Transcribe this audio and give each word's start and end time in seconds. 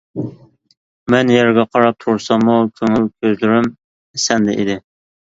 مەن 1.13 1.31
يەرگە 1.33 1.65
قاراپ 1.77 1.99
تۇرساممۇ، 2.05 2.55
كۆڭۈل 2.79 3.05
كۆزلىرىم 3.27 3.69
سەندە 4.25 4.57
ئىدى. 4.65 4.79